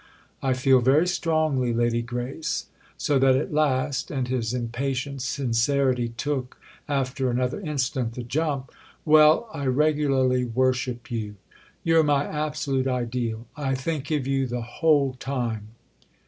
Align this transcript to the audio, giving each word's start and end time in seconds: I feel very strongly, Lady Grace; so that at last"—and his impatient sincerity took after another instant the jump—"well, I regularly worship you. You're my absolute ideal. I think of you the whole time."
I 0.41 0.53
feel 0.55 0.79
very 0.79 1.05
strongly, 1.07 1.75
Lady 1.75 2.01
Grace; 2.01 2.65
so 2.97 3.19
that 3.19 3.35
at 3.35 3.53
last"—and 3.53 4.29
his 4.29 4.51
impatient 4.51 5.21
sincerity 5.21 6.09
took 6.09 6.57
after 6.87 7.29
another 7.29 7.59
instant 7.61 8.15
the 8.15 8.23
jump—"well, 8.23 9.47
I 9.53 9.67
regularly 9.67 10.43
worship 10.43 11.11
you. 11.11 11.35
You're 11.83 12.01
my 12.01 12.25
absolute 12.25 12.87
ideal. 12.87 13.45
I 13.55 13.75
think 13.75 14.09
of 14.09 14.25
you 14.25 14.47
the 14.47 14.61
whole 14.63 15.13
time." 15.19 15.67